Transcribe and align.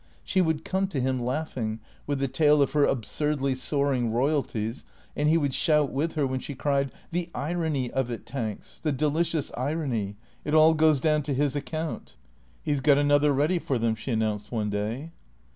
She 0.23 0.41
would 0.41 0.65
come 0.65 0.87
to 0.87 0.97
him, 0.99 1.19
428 1.19 1.77
THECEEATOES 1.77 1.77
429 1.77 1.77
laughing, 1.77 1.79
with 2.07 2.19
the 2.19 2.27
tale 2.27 2.61
of 2.63 2.71
her 2.71 2.85
absurdly 2.85 3.53
soaring 3.53 4.11
royalties, 4.11 4.83
and 5.15 5.29
he 5.29 5.37
would 5.37 5.53
shout 5.53 5.91
with 5.91 6.15
her 6.15 6.25
when 6.25 6.39
she 6.39 6.55
cried," 6.55 6.91
The 7.11 7.29
irony 7.35 7.91
of 7.91 8.09
it, 8.09 8.25
Tanks, 8.25 8.79
the 8.79 8.91
delicious 8.91 9.51
irony! 9.55 10.15
It 10.43 10.55
all 10.55 10.73
goes 10.73 10.99
down 10.99 11.21
to 11.21 11.35
his 11.35 11.55
account."" 11.55 12.15
He 12.65 12.73
's 12.73 12.81
got 12.81 12.97
another 12.97 13.31
ready 13.31 13.59
for 13.59 13.77
them," 13.77 13.93
she 13.93 14.09
announced 14.09 14.51
one 14.51 14.71
day. 14.71 15.11